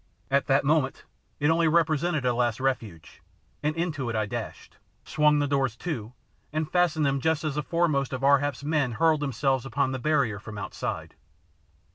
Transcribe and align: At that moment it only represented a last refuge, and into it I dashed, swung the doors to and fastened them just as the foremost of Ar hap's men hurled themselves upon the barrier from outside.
At 0.31 0.47
that 0.47 0.63
moment 0.65 1.03
it 1.39 1.51
only 1.51 1.67
represented 1.67 2.25
a 2.25 2.33
last 2.33 2.59
refuge, 2.59 3.21
and 3.61 3.75
into 3.75 4.09
it 4.09 4.15
I 4.15 4.25
dashed, 4.25 4.77
swung 5.05 5.37
the 5.37 5.47
doors 5.47 5.75
to 5.75 6.13
and 6.51 6.67
fastened 6.67 7.05
them 7.05 7.21
just 7.21 7.43
as 7.43 7.53
the 7.53 7.61
foremost 7.61 8.11
of 8.11 8.23
Ar 8.23 8.39
hap's 8.39 8.63
men 8.63 8.93
hurled 8.93 9.19
themselves 9.19 9.63
upon 9.63 9.91
the 9.91 9.99
barrier 9.99 10.39
from 10.39 10.57
outside. 10.57 11.13